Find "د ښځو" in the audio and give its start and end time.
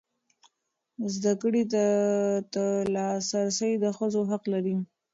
3.83-4.21